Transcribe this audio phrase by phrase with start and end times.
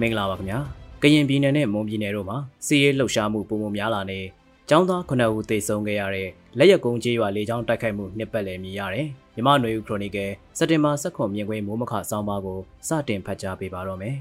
[0.00, 0.58] မင်္ဂလာပါခင်ဗျာ
[1.02, 4.20] ကရင်ပြည်နယ်နဲ့မွန်ပြည်နယ်တို့မှာစီးရဲလှုပ်ရှားမှုပုံပုံများလာနေ
[4.68, 6.28] ကျောင်းသား9ဦးသေဆုံးခဲ့ရတဲ့
[6.58, 14.16] လက်ရက်ကုန်းကျေးရွာလေကြောင်းတိုက်ခိုက်မှုနှစ်ပတ်လည်မြင်ရတယ်မြမနွေဦးခရိုနီကယ်စက်တင်ဘာ16မြင်ကွင်းမိုးမခဆောင်းပါးကိုစတင်ဖတ်ကြားပေးပါတော့မယ်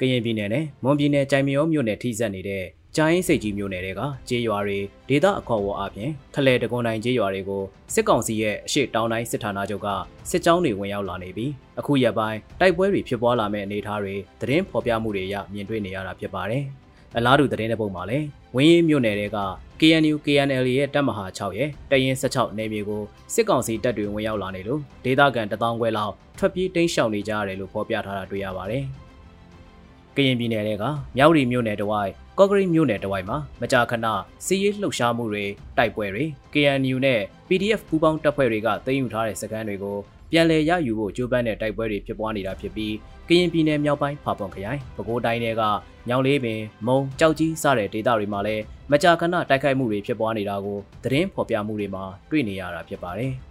[0.00, 2.64] ကရင်ပြည်နယ်နဲ့မွန်ပြည်နယ်ကြိုင်မြောမြို့နယ်ထိစပ်နေတဲ့
[2.96, 4.78] ကြိုင်းစိတ်ကြီးမြို့နယ်တွေကကျေးရွာတွေ
[5.08, 7.62] ဒေသအခေါ်အဝေါ်အပြင်ခလဲတကွန်တိုင်းကျေးရွာတွေကို
[7.94, 9.88] စစ်ကောင်စီရဲ့အရှိတောင်တိုင်းစစ်ဌာနချုပ်က
[10.30, 16.64] စစ်ကြောင်းတွေဝင်ရောက်လာနေပြီးအခုရက်ပိုင်းတိုက်ပွဲတွေဖြစ်ပွားလာမဲ့အနေအထားတွေသတင်းဖော်ပြမှုတွေရမြင်တွေ့နေရတာဖြစ်ပါတယ်။
[17.16, 19.38] အလားတူသတင်းတဲ့ပုံမှာလည်းဝင်းရင်မြို့နယ်တွေက
[19.80, 23.02] KNU KNL ရဲ့တပ်မဟာ6ရဲ့တရင်16နေမြေကို
[23.34, 28.84] စစ်ကောင်စီတပ်တွေဝင်ရောက်လာနေလို့ဒေသခံတထောင်ခွဲလောက်ထွက်ပြေးတိမ်းရှောင်နေကြရတယ်လို့ဖော်ပြထားတာတွေ့ရပါတယ်။
[30.16, 30.84] ကရင်ပြည်နယ်က
[31.16, 34.06] မြောက်ရီမြို့နယ်တဝိုက် ကော့ဂရိတ်မြို့နယ်တဝိုက်မှာမကြာခဏ
[34.46, 35.44] စီးရေးလှုပ်ရှားမှုတွေ
[35.78, 39.96] တိုက်ပွဲတွေ KNU နဲ့ PDF ပူးပေါင်းတပ်ဖွဲ့တွေကသိမ်းယူထားတဲ့စခန်းတွေကို
[40.30, 42.94] ပြန်လည်ရယူဖို့ကြိုးပမ်းတဲ့တိုက်ပွဲတွေဖြစ်ပွားနေတာဖြစ်ပြီး
[43.28, 45.62] ကရင်ပြည်နယ်မြောက်ပိုင်းဖာပွန်ခရိုင်ပဲခူးတိုင်းတွေက
[46.08, 53.32] ညောင်လေးပင်မုံကြောက်ကြီးစတဲ့ဒေသတွေမှာလည်းမကြာခဏတိုက်ခိုက်မှုတွေဖြစ်ပွားနေတာကိုသတင်းဖော်ပြမှုတွေမှာတွေ့နေရတာဖြစ်ပါတယ်။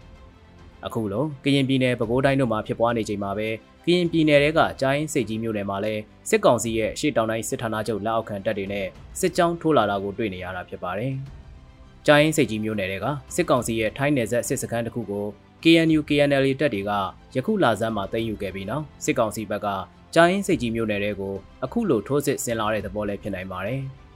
[0.85, 3.47] အခုလိုကရင်ပြည်နယ်ပဲခူးတိုင်းတို့မှာဖြစ်ပွားနေချိန်မှာပဲ
[3.85, 8.87] ကရင်ပြည်နယ်တဲကကြားရင်စိတ်ကြီးမြို့နယ်မှာလည်းစစ်ကောင်စီရဲ့ရှေ့တောင်တိုင်းစစ်ဌာနချုပ်လက်အောက်ခံတပ်တွေနဲ့
[9.19, 11.13] စစ်ကြောင်းထိုးလာတာကိုတွေ့နေရတာဖြစ်ပါတယ်။
[12.05, 15.25] ကြားရင်စိတ်ကြီးမြို့နယ်တဲကစစ်ကောင်စီရဲ့ထိုင်းနယ်စပ်စစ်စခန်းတစ်ခုကို
[15.63, 16.91] KNU KNL တပ်တွေက
[17.35, 19.67] ယခုလာစမ်းမှာသိမ်းယူခဲ့ပြီးနောက်စစ်ကောင်စီဘက်က
[20.13, 23.81] ကြားရင်စိတ်ကြီးမြို့နယ်တဲကိုအခုလိုထိုးစစ်ဆင်လာတဲ့သဘောလည်းဖြစ်နိုင်ပါတယ်။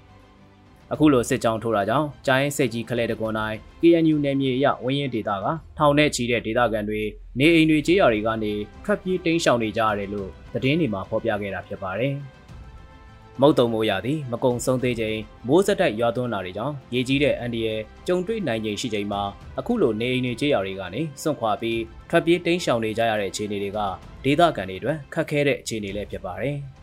[0.93, 5.45] အခုလိုစစ်ကြောင်းထိုးတာကြောင့်ကျိုင်းစိတ်ကြီးခလဲတကွန်တိုင်း KNU နယ်မြေအရဝင်းရင်ဒေတာက
[5.77, 7.01] ထောင်နဲ့ချီတဲ့ဒေတာကန်တွေ
[7.39, 8.53] နေအိမ်တွေကြေးရွာတွေကနေ
[8.85, 12.13] ထွက်ပြေးတိမ်းရှောင်နေကြရတယ်လို့သတင်းတွေမှာဖော်ပြခဲ့တာဖြစ်ပါတယ်။
[13.41, 19.21] မုတ်တုံမိုးရသည်မကုံဆုံးသေးချိန်မိုးစက်တိုက်ရွာသွန်းလာတွေကြောင့်ရေကြီးတဲ့အန်ဒီရဲ့ကြုံတွေ့နိုင်ချိန်ရှိချိန်မှာ
[19.59, 23.79] အခုလိုနေအိမ်တွေကြေးရွာတွေကနေစွန့်ခွာပြီးထွက်ပြေးတိမ်းရှောင်နေကြရတဲ့အခြေအနေတွေက
[24.25, 26.57] ဒေသခံတွေအတွက်ခက်ခဲတဲ့အခြေအနေလည်းဖြစ်ပါတယ်။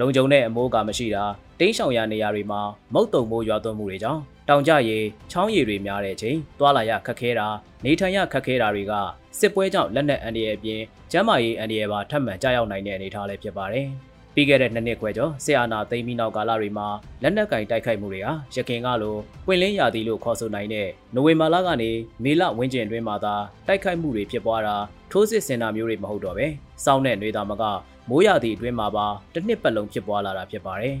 [0.00, 1.24] လုံခြုံတဲ့အမိုးကမရှိတာ
[1.60, 2.60] တိန်းရှောင်ရနေရာတွေမှာ
[2.94, 4.98] မုတ်တုံမိုးရွာသွန်းမှုတွေကြောင့်တောင်ကျရေ
[5.30, 7.48] ချောင်းရည်တွေများတဲ့အချိန်တွာလာရခက်ခဲတာ
[7.84, 8.92] နေထိုင်ရခက်ခဲတာတွေက
[9.38, 10.80] စစ်ပွဲကြောင့်လက်နက်အန္တရာယ်အပြင်
[11.12, 13.86] ကျန်းမာရေးအန္တရာယ်ပါထပ်မံကြောက်ရောက်နိုင်တဲ့အနေအထားလည်းဖြစ်ပါတယ်။
[14.34, 16.88] ပြီးခဲ့တဲ့နှစ်နှစ်ခွဲကျော်ဆီအာနာသိမ်းပြီးနောက်ကာလတွေမှာ
[17.22, 21.90] လက်နက်ကင်တိုက်ခိုက်မှုတွေဟာရခင်ကလိုပွင့်လင်းရာသီလို့ခေါ်ဆိုနိုင်တဲ့နိုဝင်ဘာလကနေ
[22.24, 23.34] မေလဝန်းကျင်အတွင်းမှာသာ
[23.66, 24.76] တိုက်ခိုက်မှုတွေဖြစ်ပွားတာ
[25.10, 26.46] ထိုးစစ်ဆင်တာမျိုးတွေမဟုတ်တော့ပဲ
[26.84, 27.64] စောင်းတဲ့နှွေသားမက
[28.10, 30.96] မိုးရာသီအတွင်းမှာပါတစ်နှစ်ပတ်လုံးဖြစ်ပွားလာတာဖြစ်ပါတယ်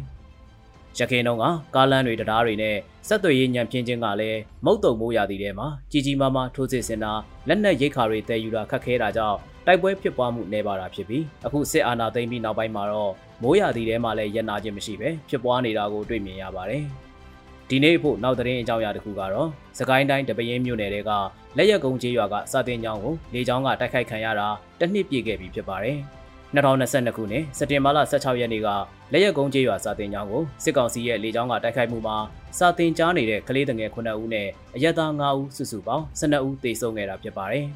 [0.98, 1.44] ။ရခိုင်တုန်းက
[1.74, 2.76] ကားလမ်းတွေတရားတွေနဲ့
[3.08, 7.12] ဆက်သွယ်ရေးညံပြင်းခြင်းကလည်းမုတ်တုံမိုးရာသီထဲမှာကြီးကြီးမားမားထိုးစစ်ဆင်တာ
[7.48, 13.12] လက်နက်ရိတ်ခါတွေတည်ယူတာခက်ခဲတာကြောင့်တိုက်ပွဲဖြစ်ပွားမှုနေပါတာဖြစ်ပြီးအခုစစ်အာဏာသိမ်းပြီးနောက်ပိုင်းမှာတော့
[13.42, 16.82] မိုးရာသီထဲမှာလည်းရန်နာခြင်းမရှိပဲဖြစ်ပွားနေတာကိုတွေ့မြင်ရပါတယ်။
[17.68, 21.10] ဒီနေ့ဖို့နောက်သတင်းအကြောင်းအရာတစ်ခုကတော့စကိုင်းတိုင်းတပင်းမြို့နယ်က
[21.56, 25.98] လက်ရက်ကုန်းကျေးရွာကစာတင်ကျောင်းကိုလေကျောင်းကတိုက်ခိုက်ခံရတာတစ်နှစ်ပြည့်ခဲ့ပြီဖြစ်ပါတယ်။
[26.56, 28.68] 2022ခုနှစ်စက်တင်ဘာလ16ရက်နေ့က
[29.12, 32.16] လက်ရက်ကုန်းကျေးရွာစာတင်ကျောင်းကိုစစ်ကောင်စီရဲ့လေကြောင်းကတိုက်ခိုက်မှုမှာ
[32.58, 37.66] စာတင်ကြားနေတဲ့ကလေးတငယ်9ဦးနဲ့အရက်သား9ဦးစုစုပေါင်း12ဦးသေဆုံးခဲ့တာဖြစ်ပါတယ်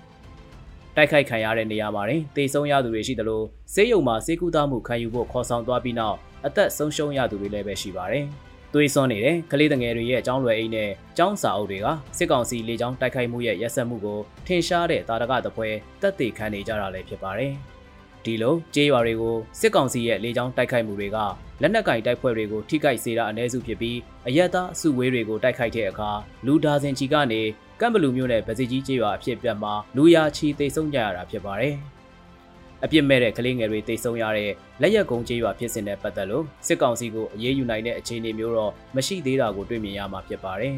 [0.97, 3.43] ။တိုက်ခိုက်ခံရတဲ့နေရာမှာတင်သေဆုံးရသူတွေရှိသလို
[3.75, 8.25] ဆေးရုံမှာဆေးကုသမှုခံယူဖို့ခေါ်ဆောင်သွားပြီးနောက်အသက်ဆုံးရှုံးရသူတွေလည်းပဲရှိပါတယ်။
[8.73, 11.87] သွေးစွန်းနေတဲ့ကလေးတငယ်တွေရဲ့အကြောင်းလွယ်အိမ်နဲ့ចောင်းစာအုပ်တွေက
[12.19, 15.69] စစ်ကောင်စီလေကြောင်းတိုက်ခိုက်မှုရဲ့ရက်စက်မှုကိုထင်ရှားတဲ့တာရကတပွဲ
[16.03, 17.55] တက်သေးခံနေကြတာလည်းဖြစ်ပါတယ်။
[18.25, 21.19] ဒီလိုကျေးရွာတွေကိုစစ်ကောင်စီရဲ့လေကြောင်းတိုက်ခိုက်မှုတွေက
[21.63, 23.99] လက်နက်ကင်တိုက်ဖွဲ့တွေကိုထိခိုက်စေတာအ ਨੇ စုဖြစ်ပြီး
[24.29, 26.11] အရက်သားအစုဝေးတွေကိုတိုက်ခိုက်တဲ့အခါ
[26.47, 27.43] လူဒါဇင်ချီကနေ
[27.81, 31.75] ကမ်ဘလူမျိုးနဲ့ဗစီကြီးကျေးရွာအဖြစ်ပြတ်မှာလူရာချီတိတ်ဆုံးကြရတာဖြစ်ပါတယ်။
[32.85, 40.77] အပြစ်မဲ့တဲ့ကလေးငယ်တွေတိတ်ဆုံးရတဲ့လက်ရက်ကုန်းကျေးရွာဖြစ်စဉ်နဲ့ပတ်သက်လို့စစ်ကောင်စီကိုအရေးယူနိုင်တဲ့အခြေအနေမျိုးတော့မရှိသေးတာကိုတွေ့မြင်ရမှာဖြစ်ပါတယ်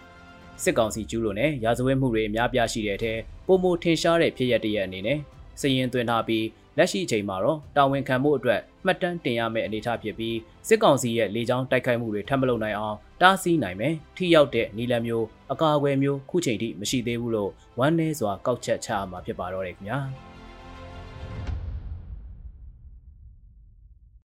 [0.62, 5.18] ။စစ်ကောင်စီကျူးလွန်တဲ့ရာဇဝတ်မှုတွေအများပြားရှိတဲ့အထက်ပုံမထင်ရှားတဲ့ဖြစ်ရပ်တရက်အနေနဲ့
[5.60, 6.46] စည်ရင်သွင်းထားပြီး
[6.78, 10.36] လက်ရှိအချိန်မှာတော့တာဝန်ခံမှုအတွက်မှတ်တမ်းတင်ရမယ့်အနေအထားဖြစ်ပြီး
[10.68, 20.00] စစ်ကောင်စီရဲ့လေကြောင်းတိုက်ခိုက်မှုတွေထပ်မလုပ်နိုင်အောင်တားဆီးနိုင်မယ်ထိရောက်တဲ့နီလန်မျိုးအကာအကွယ်မျိုးခုချိန်ထိမရှိသေးဘူးလို့ဝမ်းနည်းစွာကောက်ချက်ချရမှာဖြစ်ပါတော့တယ်ခင်ဗျာ။